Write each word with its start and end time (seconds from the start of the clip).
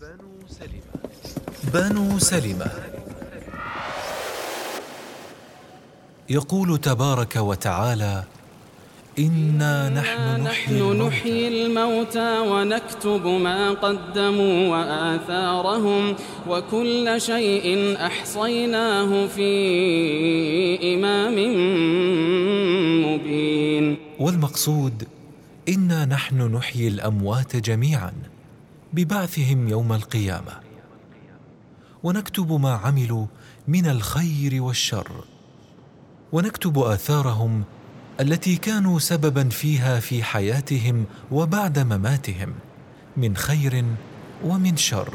بنو 0.00 0.48
سلمة 0.48 0.92
بنو 1.74 2.18
سلمة 2.18 2.70
يقول 6.30 6.78
تبارك 6.78 7.36
وتعالى 7.36 8.24
إنا 9.18 9.88
نحن 9.88 10.42
نحيي, 10.42 10.80
نحن 10.80 11.02
نحيي 11.02 11.48
الموتى 11.48 12.38
ونكتب 12.38 13.26
ما 13.26 13.70
قدموا 13.70 14.68
وآثارهم 14.68 16.16
وكل 16.48 17.20
شيء 17.20 17.96
أحصيناه 18.06 19.26
في 19.26 19.50
إمام 20.94 21.34
مبين. 23.06 23.96
والمقصود 24.18 25.08
إنا 25.68 26.04
نحن 26.04 26.54
نحيي 26.54 26.88
الأموات 26.88 27.56
جميعا. 27.56 28.12
ببعثهم 28.92 29.68
يوم 29.68 29.92
القيامة. 29.92 30.60
ونكتب 32.02 32.52
ما 32.52 32.72
عملوا 32.72 33.26
من 33.68 33.86
الخير 33.86 34.62
والشر. 34.62 35.24
ونكتب 36.32 36.78
آثارهم 36.78 37.64
التي 38.20 38.56
كانوا 38.56 38.98
سببا 38.98 39.48
فيها 39.48 40.00
في 40.00 40.22
حياتهم 40.22 41.04
وبعد 41.32 41.78
مماتهم 41.78 42.54
من 43.16 43.36
خير 43.36 43.84
ومن 44.44 44.76
شر. 44.76 45.14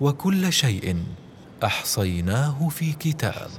وكل 0.00 0.52
شيء 0.52 1.04
أحصيناه 1.64 2.68
في 2.68 2.92
كتاب. 2.92 3.50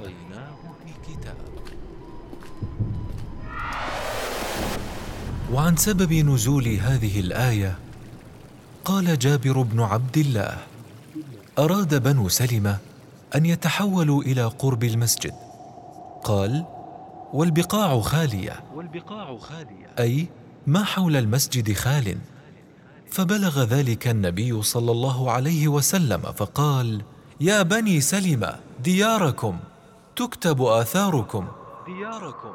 وعن 5.51 5.75
سبب 5.75 6.13
نزول 6.13 6.67
هذه 6.67 7.19
الآية 7.19 7.77
قال 8.85 9.19
جابر 9.19 9.61
بن 9.61 9.79
عبد 9.79 10.17
الله 10.17 10.57
أراد 11.59 12.03
بنو 12.03 12.29
سلمة 12.29 12.77
أن 13.35 13.45
يتحولوا 13.45 14.21
إلى 14.23 14.45
قرب 14.45 14.83
المسجد. 14.83 15.33
قال 16.23 16.65
والبقاع 17.33 18.01
خالية 18.01 18.63
أي 19.99 20.27
ما 20.67 20.83
حول 20.83 21.15
المسجد 21.15 21.73
خال. 21.73 22.17
فبلغ 23.11 23.63
ذلك 23.63 24.07
النبي 24.07 24.61
صلى 24.61 24.91
الله 24.91 25.31
عليه 25.31 25.67
وسلم 25.67 26.21
فقال 26.21 27.01
يا 27.39 27.61
بني 27.61 28.01
سلمة 28.01 28.55
دياركم 28.83 29.59
تكتب 30.15 30.61
آثاركم. 30.61 31.47
دياركم 31.85 32.53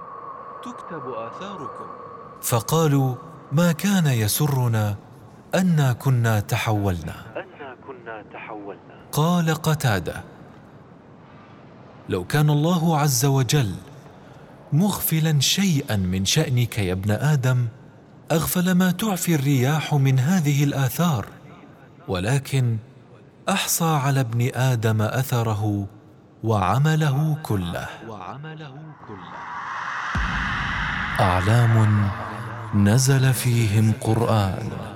تكتب 0.64 1.02
آثاركم. 1.08 1.86
فقالوا 2.42 3.14
ما 3.52 3.72
كان 3.72 4.06
يسرنا 4.06 4.96
أنا 5.56 5.92
كنا 5.92 6.40
تحولنا. 6.40 7.14
أنا 7.36 7.76
كنا 7.86 8.24
تحولنا. 8.32 8.96
قال 9.12 9.54
قتادة. 9.54 10.22
لو 12.08 12.24
كان 12.24 12.50
الله 12.50 12.98
عز 12.98 13.24
وجل 13.24 13.74
مغفلا 14.72 15.40
شيئا 15.40 15.96
من 15.96 16.24
شأنك 16.24 16.78
يا 16.78 16.92
ابن 16.92 17.10
آدم 17.10 17.68
أغفل 18.32 18.72
ما 18.72 18.90
تعفي 18.90 19.34
الرياح 19.34 19.94
من 19.94 20.18
هذه 20.18 20.64
الآثار. 20.64 21.26
ولكن 22.08 22.76
أحصى 23.48 23.84
على 23.84 24.20
ابن 24.20 24.50
آدم 24.54 25.02
أثره 25.02 25.86
وعمله 26.44 27.36
كله. 27.42 27.86
أعلام 31.20 32.08
نزل 32.74 33.32
فيهم 33.32 33.92
قرآن. 34.00 34.95